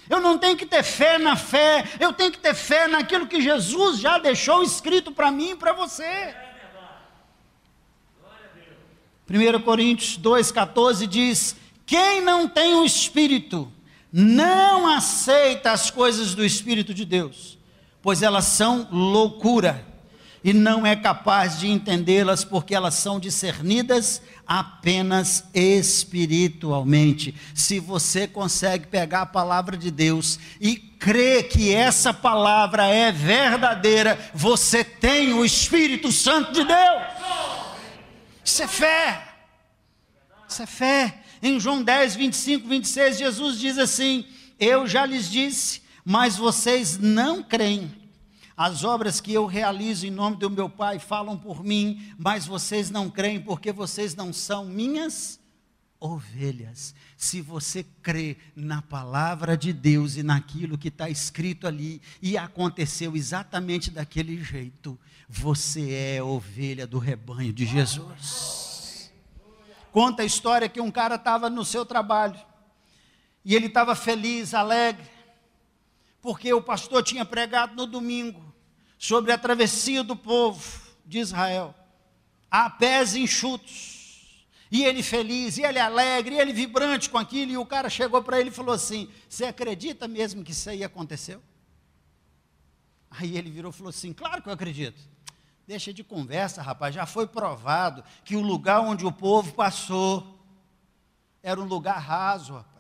[0.09, 3.41] Eu não tenho que ter fé na fé, eu tenho que ter fé naquilo que
[3.41, 6.46] Jesus já deixou escrito para mim e para você.
[9.29, 13.71] 1 Coríntios 2,14 diz: Quem não tem o Espírito,
[14.13, 17.59] não aceita as coisas do Espírito de Deus,
[18.01, 19.85] pois elas são loucura
[20.47, 27.35] e não é capaz de entendê-las porque elas são discernidas apenas espiritualmente.
[27.53, 34.17] Se você consegue pegar a palavra de Deus e crer que essa palavra é verdadeira,
[34.33, 37.66] você tem o Espírito Santo de Deus.
[38.47, 39.35] Isso é fé.
[40.49, 41.21] Isso é fé.
[41.43, 44.25] Em João 10, 25, 26, Jesus diz assim:
[44.59, 47.93] Eu já lhes disse, mas vocês não creem.
[48.57, 52.89] As obras que eu realizo em nome do meu Pai falam por mim, mas vocês
[52.89, 55.41] não creem porque vocês não são minhas
[56.01, 56.95] ovelhas.
[57.17, 63.17] Se você crê na palavra de Deus e naquilo que está escrito ali, e aconteceu
[63.17, 69.11] exatamente daquele jeito, você é ovelha do rebanho de Jesus.
[69.91, 72.39] Conta a história que um cara estava no seu trabalho,
[73.45, 75.09] e ele estava feliz, alegre,
[76.21, 78.55] porque o pastor tinha pregado no domingo
[78.99, 81.75] sobre a travessia do povo de Israel,
[82.51, 83.96] a pés enxutos,
[84.71, 88.23] e ele feliz, e ele alegre, e ele vibrante com aquilo, e o cara chegou
[88.23, 91.43] para ele e falou assim: Você acredita mesmo que isso aí aconteceu?
[93.11, 95.01] Aí ele virou e falou assim: Claro que eu acredito.
[95.67, 100.39] Deixa de conversa, rapaz, já foi provado que o lugar onde o povo passou
[101.43, 102.77] era um lugar raso, rapaz.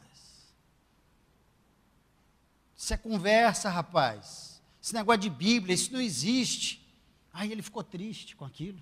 [2.77, 4.63] Isso é conversa, rapaz.
[4.81, 6.85] Esse negócio de Bíblia, isso não existe.
[7.33, 8.81] Aí ele ficou triste com aquilo,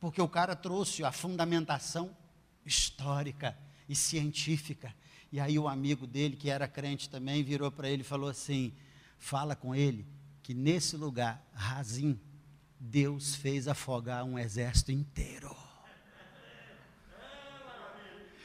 [0.00, 2.16] porque o cara trouxe a fundamentação
[2.64, 3.56] histórica
[3.88, 4.94] e científica.
[5.30, 8.72] E aí o amigo dele, que era crente também, virou para ele e falou assim:
[9.18, 10.06] fala com ele
[10.42, 12.18] que nesse lugar, Razim,
[12.78, 15.54] Deus fez afogar um exército inteiro.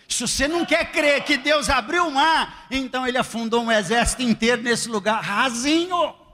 [0.08, 4.22] Se você não quer crer que Deus abriu o mar, então ele afundou um exército
[4.22, 6.25] inteiro nesse lugar, rasinho.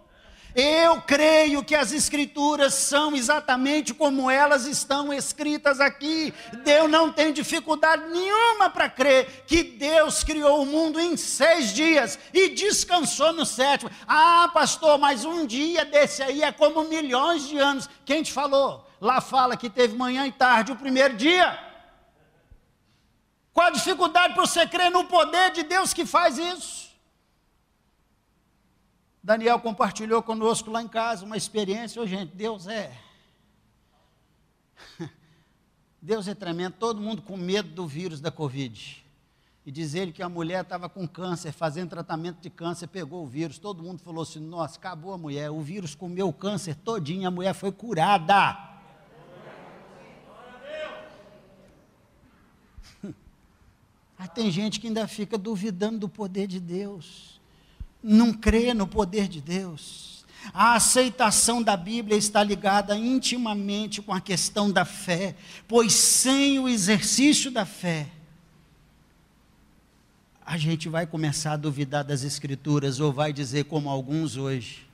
[0.54, 6.34] Eu creio que as Escrituras são exatamente como elas estão escritas aqui.
[6.64, 12.20] Deus não tem dificuldade nenhuma para crer que Deus criou o mundo em seis dias
[12.34, 13.90] e descansou no sétimo.
[14.06, 17.90] Ah, pastor, mas um dia desse aí é como milhões de anos.
[18.04, 18.86] Quem te falou?
[19.00, 21.58] Lá fala que teve manhã e tarde o primeiro dia.
[23.54, 26.81] Qual a dificuldade para você crer no poder de Deus que faz isso?
[29.24, 32.02] Daniel compartilhou conosco lá em casa uma experiência.
[32.02, 32.92] Ô, gente, Deus é.
[36.02, 36.74] Deus é tremendo.
[36.80, 39.06] Todo mundo com medo do vírus da Covid.
[39.64, 43.28] E diz ele que a mulher estava com câncer, fazendo tratamento de câncer, pegou o
[43.28, 43.60] vírus.
[43.60, 45.52] Todo mundo falou assim: nossa, acabou a mulher.
[45.52, 48.58] O vírus comeu o câncer todinho, a mulher foi curada.
[54.18, 57.31] Aí tem gente que ainda fica duvidando do poder de Deus
[58.04, 60.26] não crê no poder de Deus.
[60.54, 65.36] A aceitação da Bíblia está ligada intimamente com a questão da fé,
[65.68, 68.08] pois sem o exercício da fé,
[70.44, 74.86] a gente vai começar a duvidar das Escrituras, ou vai dizer, como alguns hoje,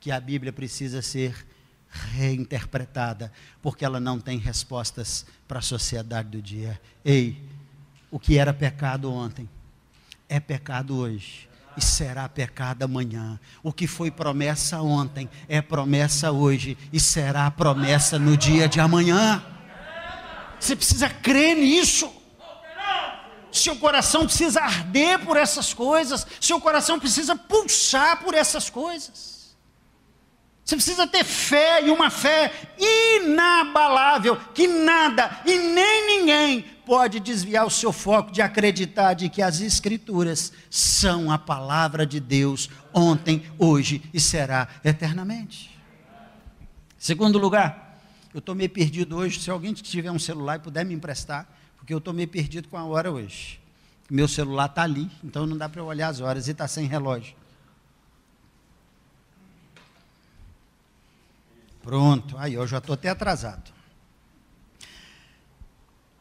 [0.00, 1.46] que a Bíblia precisa ser
[1.88, 3.30] reinterpretada,
[3.62, 6.80] porque ela não tem respostas para a sociedade do dia.
[7.04, 7.40] Ei,
[8.10, 9.48] o que era pecado ontem
[10.28, 13.38] é pecado hoje e será pecado amanhã.
[13.62, 19.44] O que foi promessa ontem é promessa hoje e será promessa no dia de amanhã.
[20.58, 22.10] Você precisa crer nisso.
[23.52, 29.56] Seu coração precisa arder por essas coisas, seu coração precisa pulsar por essas coisas.
[30.62, 32.52] Você precisa ter fé e uma fé
[33.24, 39.42] inabalável, que nada e nem ninguém pode desviar o seu foco de acreditar de que
[39.42, 45.76] as Escrituras são a palavra de Deus ontem, hoje e será eternamente.
[46.96, 48.00] Segundo lugar,
[48.32, 49.40] eu estou meio perdido hoje.
[49.40, 52.78] Se alguém tiver um celular e puder me emprestar, porque eu estou meio perdido com
[52.78, 53.60] a hora hoje.
[54.08, 56.86] Meu celular está ali, então não dá para eu olhar as horas e está sem
[56.86, 57.34] relógio.
[61.82, 63.75] Pronto, aí eu já estou até atrasado.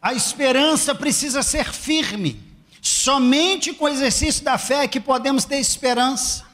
[0.05, 2.39] A esperança precisa ser firme.
[2.79, 6.45] Somente com o exercício da fé é que podemos ter esperança.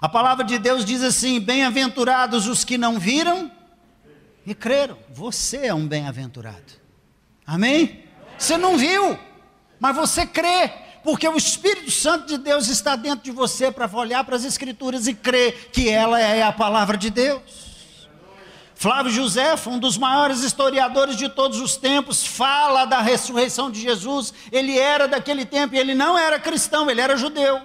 [0.00, 3.50] A palavra de Deus diz assim: Bem-aventurados os que não viram
[4.46, 4.96] e creram.
[5.12, 6.74] Você é um bem-aventurado.
[7.44, 8.04] Amém?
[8.38, 9.18] Você não viu,
[9.80, 10.70] mas você crê,
[11.02, 15.08] porque o Espírito Santo de Deus está dentro de você para olhar para as Escrituras
[15.08, 17.67] e crer que ela é a palavra de Deus.
[18.78, 24.32] Flávio José, um dos maiores historiadores de todos os tempos, fala da ressurreição de Jesus.
[24.52, 27.60] Ele era daquele tempo e ele não era cristão, ele era judeu.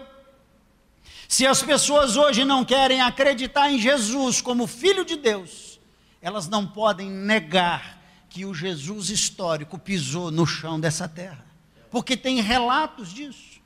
[1.28, 5.80] Se as pessoas hoje não querem acreditar em Jesus como Filho de Deus,
[6.20, 11.46] elas não podem negar que o Jesus histórico pisou no chão dessa terra,
[11.92, 13.62] porque tem relatos disso.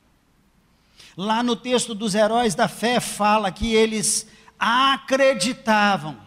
[1.15, 4.27] Lá no texto dos heróis da fé fala que eles
[4.59, 6.26] acreditavam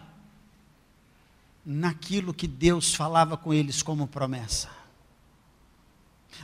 [1.65, 4.69] naquilo que Deus falava com eles como promessa.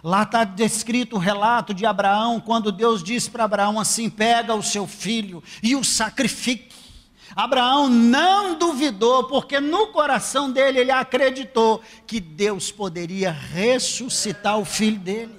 [0.04, 4.62] Lá está descrito o relato de Abraão, quando Deus disse para Abraão assim: pega o
[4.62, 6.76] seu filho e o sacrifique.
[7.36, 15.00] Abraão não duvidou, porque no coração dele ele acreditou que Deus poderia ressuscitar o filho
[15.00, 15.37] dele.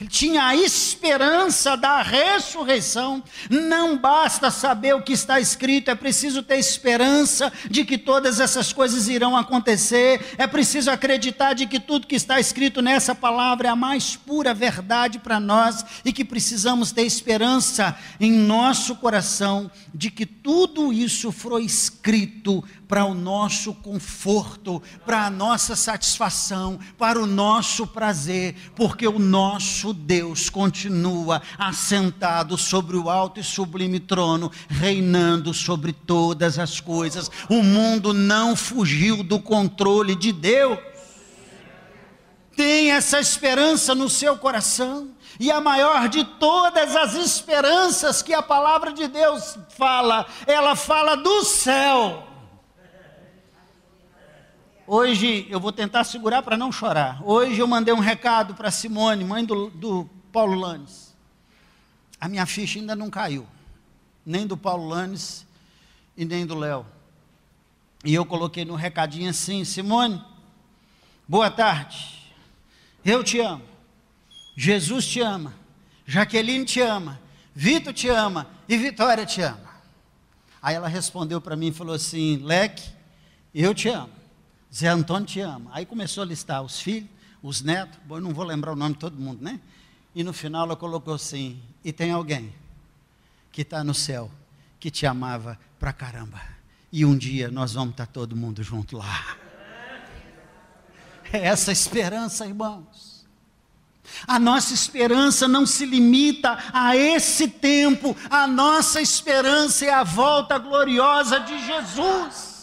[0.00, 3.22] Ele tinha a esperança da ressurreição.
[3.48, 8.72] Não basta saber o que está escrito, é preciso ter esperança de que todas essas
[8.72, 10.34] coisas irão acontecer.
[10.36, 14.52] É preciso acreditar de que tudo que está escrito nessa palavra é a mais pura
[14.52, 21.30] verdade para nós e que precisamos ter esperança em nosso coração de que tudo isso
[21.30, 29.06] foi escrito para o nosso conforto, para a nossa satisfação, para o nosso prazer, porque
[29.06, 36.80] o nosso Deus continua assentado sobre o alto e sublime trono, reinando sobre todas as
[36.80, 37.30] coisas.
[37.48, 40.78] O mundo não fugiu do controle de Deus.
[42.56, 45.10] Tem essa esperança no seu coração.
[45.40, 51.16] E a maior de todas as esperanças que a palavra de Deus fala, ela fala
[51.16, 52.33] do céu.
[54.86, 57.22] Hoje eu vou tentar segurar para não chorar.
[57.24, 61.16] Hoje eu mandei um recado para Simone, mãe do, do Paulo Lanes.
[62.20, 63.46] A minha ficha ainda não caiu,
[64.26, 65.46] nem do Paulo Lanes
[66.14, 66.84] e nem do Léo.
[68.04, 70.22] E eu coloquei no recadinho assim: Simone,
[71.26, 72.30] boa tarde.
[73.02, 73.64] Eu te amo.
[74.54, 75.54] Jesus te ama.
[76.04, 77.18] Jaqueline te ama.
[77.54, 78.46] Vitor te ama.
[78.68, 79.64] E Vitória te ama.
[80.60, 82.90] Aí ela respondeu para mim e falou assim: Leque,
[83.54, 84.23] eu te amo.
[84.74, 85.70] Zé Antônio te ama.
[85.72, 87.08] Aí começou a listar os filhos,
[87.40, 89.60] os netos, bom, eu não vou lembrar o nome de todo mundo, né?
[90.14, 92.52] E no final ela colocou assim: e tem alguém
[93.52, 94.30] que está no céu
[94.80, 96.40] que te amava pra caramba.
[96.90, 99.36] E um dia nós vamos estar tá todo mundo junto lá.
[101.32, 103.24] É essa esperança, irmãos.
[104.26, 110.58] A nossa esperança não se limita a esse tempo, a nossa esperança é a volta
[110.58, 112.53] gloriosa de Jesus.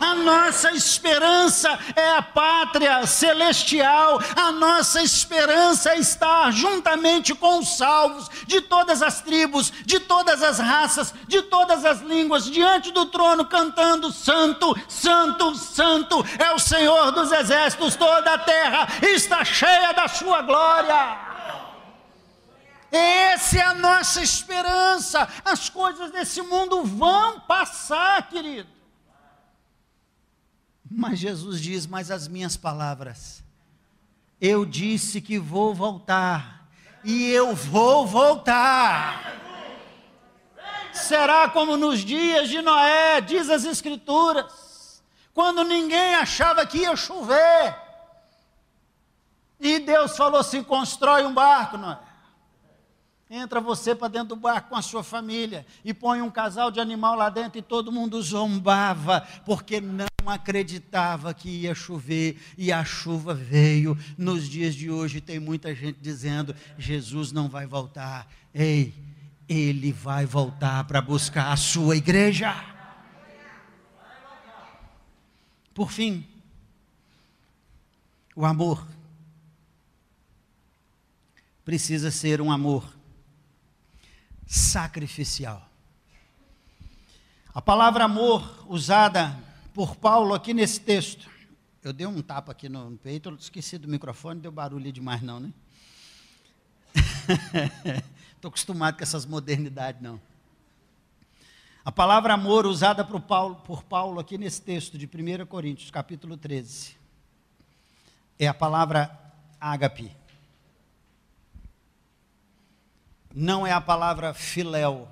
[0.00, 7.76] A nossa esperança é a pátria celestial, a nossa esperança é estar juntamente com os
[7.76, 13.06] salvos de todas as tribos, de todas as raças, de todas as línguas, diante do
[13.06, 19.92] trono cantando: Santo, Santo, Santo é o Senhor dos exércitos, toda a terra está cheia
[19.92, 21.34] da sua glória.
[22.90, 25.28] Essa é a nossa esperança.
[25.44, 28.73] As coisas desse mundo vão passar, querido.
[30.96, 33.42] Mas Jesus diz: Mas as minhas palavras,
[34.40, 36.68] eu disse que vou voltar,
[37.02, 39.40] e eu vou voltar.
[40.92, 45.02] Será como nos dias de Noé, diz as Escrituras,
[45.34, 47.76] quando ninguém achava que ia chover,
[49.58, 51.98] e Deus falou assim: constrói um barco, Noé.
[53.36, 56.78] Entra você para dentro do barco com a sua família e põe um casal de
[56.78, 62.84] animal lá dentro e todo mundo zombava, porque não acreditava que ia chover e a
[62.84, 63.98] chuva veio.
[64.16, 68.32] Nos dias de hoje tem muita gente dizendo: Jesus não vai voltar.
[68.54, 68.94] Ei,
[69.48, 72.54] ele vai voltar para buscar a sua igreja.
[75.74, 76.24] Por fim,
[78.36, 78.86] o amor
[81.64, 82.94] precisa ser um amor
[84.54, 85.68] sacrificial.
[87.52, 89.36] A palavra amor usada
[89.72, 91.28] por Paulo aqui nesse texto,
[91.82, 95.52] eu dei um tapa aqui no peito, esqueci do microfone, deu barulho demais não, né?
[98.36, 100.20] Estou acostumado com essas modernidades, não.
[101.84, 106.36] A palavra amor usada por Paulo, por Paulo aqui nesse texto de 1 Coríntios, capítulo
[106.36, 106.96] 13,
[108.38, 109.10] é a palavra
[109.60, 110.23] ágape.
[113.34, 115.08] Não é a palavra filéu,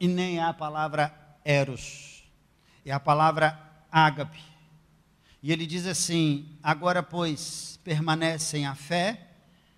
[0.00, 1.14] e nem é a palavra
[1.44, 2.24] eros,
[2.86, 3.58] é a palavra
[3.92, 4.42] ágape.
[5.42, 9.28] E ele diz assim: agora, pois, permanecem a fé,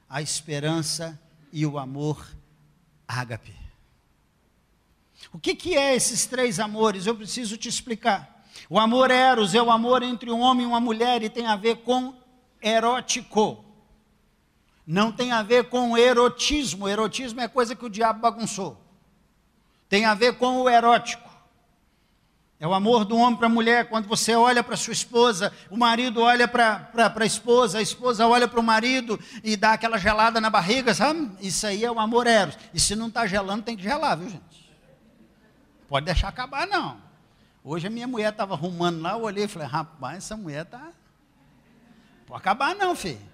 [0.09, 1.21] a esperança
[1.53, 2.25] e o amor
[3.07, 3.55] ágape.
[5.33, 7.07] O que, que é esses três amores?
[7.07, 8.45] Eu preciso te explicar.
[8.69, 11.57] O amor eros é o amor entre um homem e uma mulher e tem a
[11.57, 12.15] ver com
[12.63, 13.65] erótico.
[14.91, 16.89] Não tem a ver com erotismo.
[16.89, 18.77] Erotismo é coisa que o diabo bagunçou.
[19.89, 21.31] Tem a ver com o erótico.
[22.59, 23.89] É o amor do homem para a mulher.
[23.89, 28.49] Quando você olha para sua esposa, o marido olha para a esposa, a esposa olha
[28.49, 31.31] para o marido e dá aquela gelada na barriga, sabe?
[31.41, 32.59] Isso aí é o amor eros.
[32.75, 34.75] E se não está gelando, tem que gelar, viu, gente?
[35.89, 37.01] Pode deixar acabar, não.
[37.63, 40.89] Hoje a minha mulher estava arrumando lá, eu olhei e falei, rapaz, essa mulher está.
[42.27, 43.30] Pode acabar, não, filho.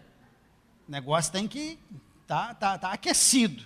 [0.89, 1.79] O negócio tem que
[2.27, 3.65] tá, tá, tá aquecido.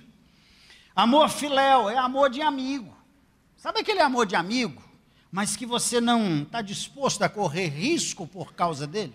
[0.95, 2.97] Amor filéu é amor de amigo.
[3.57, 4.91] Sabe aquele amor de amigo?
[5.31, 9.15] mas que você não está disposto a correr risco por causa dele?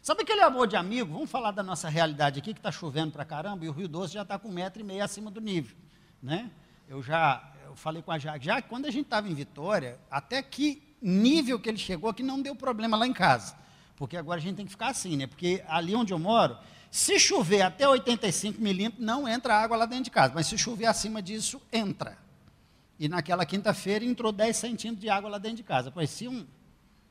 [0.00, 1.12] Sabe aquele amor de amigo?
[1.12, 4.14] Vamos falar da nossa realidade aqui, que está chovendo para caramba, e o Rio Doce
[4.14, 5.76] já está com um metro e meio acima do nível.
[6.22, 6.50] Né?
[6.88, 10.42] Eu já eu falei com a Jaque, já quando a gente estava em Vitória, até
[10.42, 13.56] que nível que ele chegou, que não deu problema lá em casa.
[13.96, 15.26] Porque agora a gente tem que ficar assim, né?
[15.26, 16.56] Porque ali onde eu moro,
[16.94, 20.32] se chover até 85 milímetros, não entra água lá dentro de casa.
[20.32, 22.16] Mas se chover acima disso, entra.
[23.00, 25.90] E naquela quinta-feira entrou 10 centímetros de água lá dentro de casa.
[25.90, 26.46] Parecia um,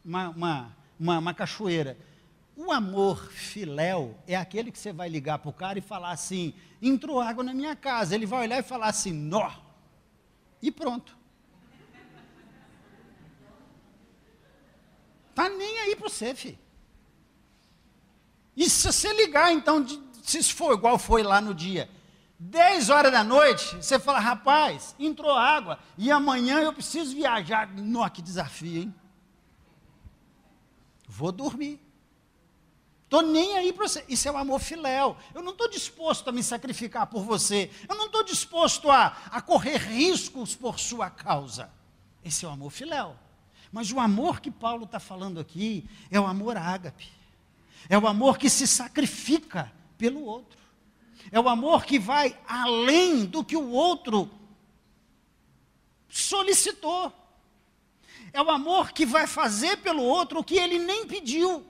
[0.04, 1.98] uma, uma, uma, uma cachoeira.
[2.56, 6.54] O amor filéu é aquele que você vai ligar para o cara e falar assim:
[6.82, 8.16] entrou água na minha casa.
[8.16, 9.52] Ele vai olhar e falar assim: nó.
[10.62, 11.18] E pronto.
[15.36, 16.63] Tá nem aí para você, filho.
[18.56, 19.86] E se você ligar, então,
[20.24, 21.90] se for igual foi lá no dia,
[22.40, 27.68] 10 horas da noite, você fala, rapaz, entrou água e amanhã eu preciso viajar.
[27.74, 28.96] Nossa, que desafio, hein?
[31.08, 31.80] Vou dormir.
[33.04, 34.04] Estou nem aí para você.
[34.10, 35.16] Isso é o amor filéu.
[35.36, 37.70] Eu não estou disposto a me sacrificar por você.
[37.88, 41.72] Eu não estou disposto a, a correr riscos por sua causa.
[42.26, 43.16] Esse é o amor filéu.
[43.72, 47.12] Mas o amor que Paulo está falando aqui é o amor ágape.
[47.90, 50.60] É o amor que se sacrifica pelo outro.
[51.32, 54.30] É o amor que vai além do que o outro
[56.08, 57.12] solicitou.
[58.32, 61.66] É o amor que vai fazer pelo outro o que ele nem pediu.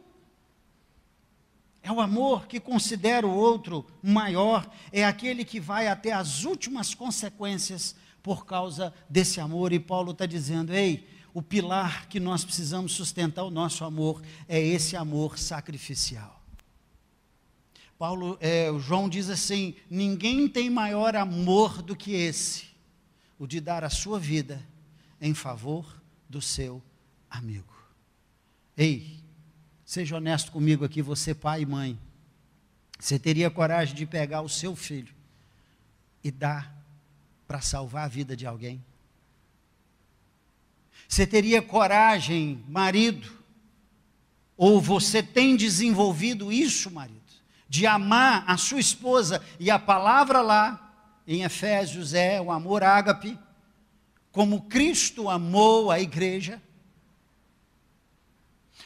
[1.81, 6.93] É o amor que considera o outro maior, é aquele que vai até as últimas
[6.93, 9.73] consequências por causa desse amor.
[9.73, 14.59] E Paulo está dizendo: ei, o pilar que nós precisamos sustentar o nosso amor é
[14.59, 16.41] esse amor sacrificial.
[17.97, 22.65] Paulo, é, João diz assim: ninguém tem maior amor do que esse,
[23.39, 24.61] o de dar a sua vida
[25.19, 25.85] em favor
[26.29, 26.81] do seu
[27.29, 27.73] amigo.
[28.75, 29.19] Ei,
[29.85, 31.99] seja honesto comigo aqui, você pai e mãe.
[32.99, 35.13] Você teria coragem de pegar o seu filho
[36.23, 36.73] e dar
[37.47, 38.83] para salvar a vida de alguém?
[41.13, 43.31] Você teria coragem, marido?
[44.57, 47.21] Ou você tem desenvolvido isso, marido?
[47.73, 50.93] de amar a sua esposa, e a palavra lá
[51.25, 53.35] em Efésios é o amor ágape,
[54.31, 56.61] como Cristo amou a igreja.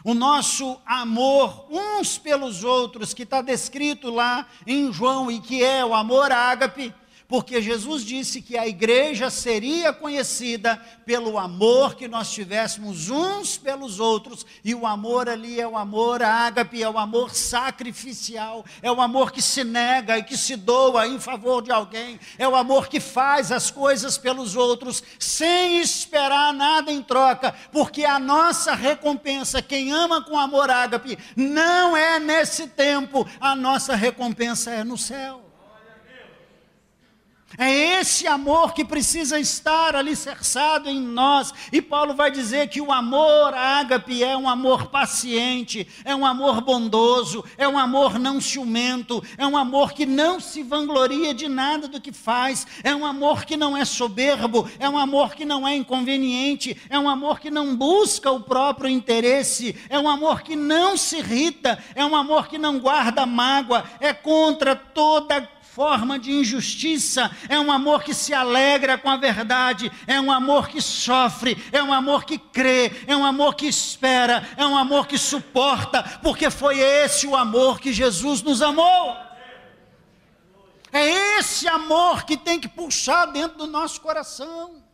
[0.05, 5.83] O nosso amor uns pelos outros, que está descrito lá em João, e que é
[5.83, 6.93] o amor ágape,
[7.27, 13.99] porque Jesus disse que a igreja seria conhecida pelo amor que nós tivéssemos uns pelos
[13.99, 19.01] outros, e o amor ali é o amor ágape, é o amor sacrificial, é o
[19.01, 22.87] amor que se nega e que se doa em favor de alguém, é o amor
[22.87, 29.61] que faz as coisas pelos outros sem esperar nada em troca, porque a nossa recompensa,
[29.61, 35.46] quem ama com amor ágape, não é nesse tempo, a nossa recompensa é no céu.
[37.55, 41.53] É esse amor que precisa estar alicerçado em nós.
[41.71, 46.59] E Paulo vai dizer que o amor ágape é um amor paciente, é um amor
[46.59, 51.87] bondoso, é um amor não ciumento, é um amor que não se vangloria de nada
[51.87, 55.65] do que faz, é um amor que não é soberbo, é um amor que não
[55.65, 60.55] é inconveniente, é um amor que não busca o próprio interesse, é um amor que
[60.55, 66.31] não se irrita, é um amor que não guarda mágoa, é contra toda forma de
[66.31, 71.55] injustiça, é um amor que se alegra com a verdade, é um amor que sofre,
[71.71, 76.01] é um amor que crê, é um amor que espera, é um amor que suporta,
[76.23, 79.15] porque foi esse o amor que Jesus nos amou.
[80.91, 84.86] É esse amor que tem que puxar dentro do nosso coração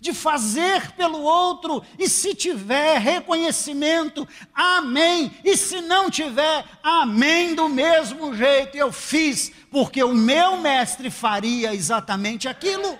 [0.00, 7.68] de fazer pelo outro, e se tiver reconhecimento, amém, e se não tiver, amém do
[7.68, 12.98] mesmo jeito, eu fiz, porque o meu mestre faria exatamente aquilo.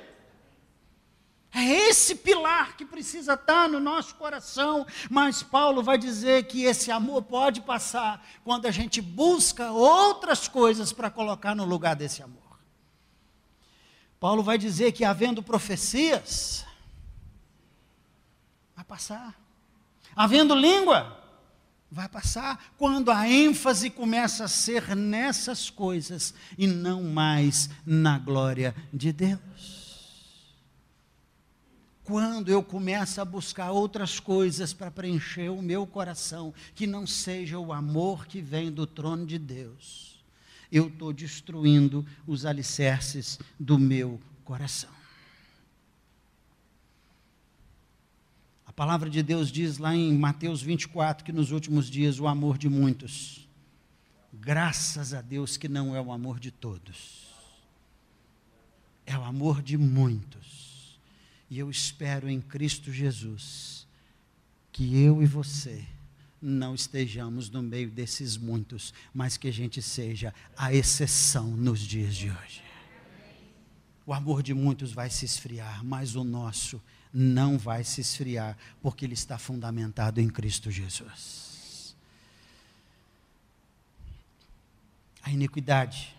[1.52, 6.92] É esse pilar que precisa estar no nosso coração, mas Paulo vai dizer que esse
[6.92, 12.38] amor pode passar quando a gente busca outras coisas para colocar no lugar desse amor.
[14.20, 16.64] Paulo vai dizer que havendo profecias,
[18.80, 19.38] vai passar.
[20.16, 21.18] Havendo língua,
[21.90, 22.72] vai passar.
[22.78, 29.80] Quando a ênfase começa a ser nessas coisas e não mais na glória de Deus.
[32.02, 37.58] Quando eu começo a buscar outras coisas para preencher o meu coração, que não seja
[37.58, 40.24] o amor que vem do trono de Deus,
[40.72, 44.99] eu estou destruindo os alicerces do meu coração.
[48.80, 52.66] Palavra de Deus diz lá em Mateus 24 que nos últimos dias o amor de
[52.66, 53.46] muitos,
[54.32, 57.28] graças a Deus que não é o amor de todos,
[59.04, 60.98] é o amor de muitos.
[61.50, 63.86] E eu espero em Cristo Jesus
[64.72, 65.84] que eu e você
[66.40, 72.16] não estejamos no meio desses muitos, mas que a gente seja a exceção nos dias
[72.16, 72.62] de hoje.
[74.06, 76.80] O amor de muitos vai se esfriar, mas o nosso
[77.12, 81.96] não vai se esfriar, porque ele está fundamentado em Cristo Jesus.
[85.22, 86.16] A iniquidade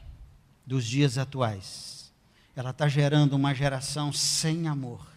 [0.65, 2.11] dos dias atuais,
[2.55, 5.07] ela está gerando uma geração sem amor,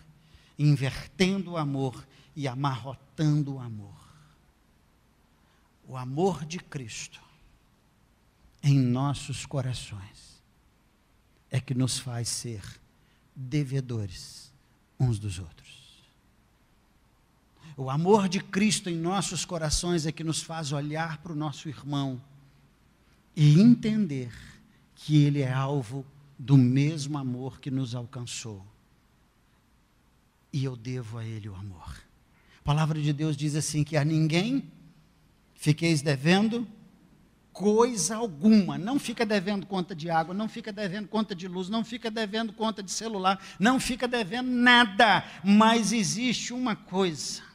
[0.58, 2.06] invertendo o amor
[2.36, 3.94] e amarrotando o amor.
[5.86, 7.20] O amor de Cristo
[8.62, 10.42] em nossos corações
[11.50, 12.62] é que nos faz ser
[13.36, 14.53] devedores
[14.98, 15.64] uns dos outros.
[17.76, 21.68] O amor de Cristo em nossos corações é que nos faz olhar para o nosso
[21.68, 22.20] irmão
[23.34, 24.32] e entender
[24.94, 26.06] que ele é alvo
[26.38, 28.64] do mesmo amor que nos alcançou.
[30.52, 32.00] E eu devo a ele o amor.
[32.60, 34.70] A palavra de Deus diz assim: que a ninguém
[35.56, 36.66] fiqueis devendo
[37.54, 38.76] coisa alguma.
[38.76, 42.52] Não fica devendo conta de água, não fica devendo conta de luz, não fica devendo
[42.52, 45.24] conta de celular, não fica devendo nada.
[45.42, 47.54] Mas existe uma coisa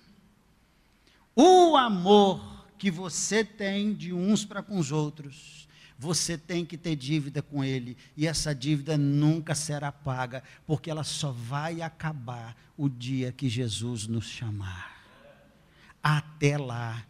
[1.41, 6.97] o amor que você tem de uns para com os outros, você tem que ter
[6.97, 12.89] dívida com ele, e essa dívida nunca será paga, porque ela só vai acabar o
[12.89, 14.97] dia que Jesus nos chamar.
[16.03, 17.05] Até lá,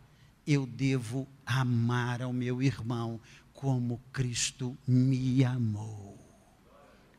[0.52, 3.22] eu devo amar ao meu irmão
[3.54, 6.18] como Cristo me amou.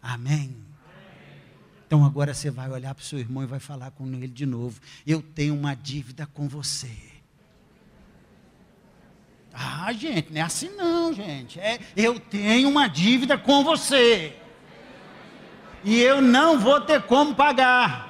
[0.03, 0.57] Amém?
[1.87, 4.45] Então agora você vai olhar para o seu irmão e vai falar com ele de
[4.45, 4.81] novo.
[5.07, 6.91] Eu tenho uma dívida com você.
[9.53, 11.61] Ah, gente, não é assim não, gente.
[11.61, 14.37] É, eu tenho uma dívida com você.
[15.85, 18.09] E eu não vou ter como pagar.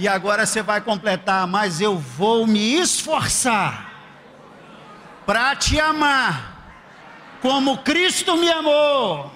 [0.00, 3.92] E agora você vai completar, mas eu vou me esforçar
[5.26, 9.28] para te amar como Cristo me amou.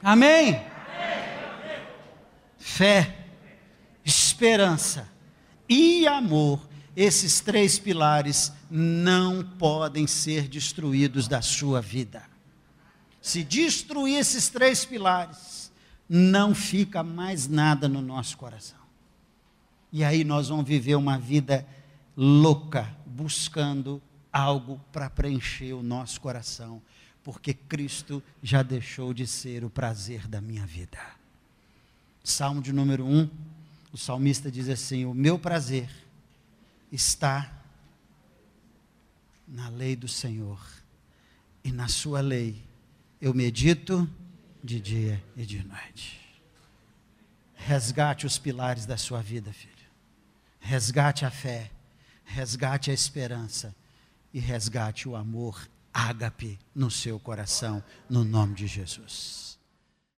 [0.00, 0.64] Amém?
[2.58, 3.26] Fé,
[4.04, 5.08] esperança
[5.68, 6.60] e amor,
[6.94, 12.22] esses três pilares não podem ser destruídos da sua vida.
[13.20, 15.61] Se destruir esses três pilares,
[16.14, 18.78] não fica mais nada no nosso coração.
[19.90, 21.66] E aí nós vamos viver uma vida
[22.16, 24.00] louca, buscando
[24.32, 26.82] algo para preencher o nosso coração
[27.22, 30.98] porque Cristo já deixou de ser o prazer da minha vida.
[32.24, 33.30] Salmo de número 1,
[33.92, 35.88] o salmista diz assim: O meu prazer
[36.90, 37.62] está
[39.46, 40.60] na lei do Senhor,
[41.62, 42.62] e na sua lei
[43.20, 44.08] eu medito
[44.62, 46.20] de dia e de noite.
[47.54, 49.72] Resgate os pilares da sua vida, filho.
[50.60, 51.70] Resgate a fé,
[52.24, 53.74] resgate a esperança
[54.32, 59.51] e resgate o amor ágape no seu coração, no nome de Jesus.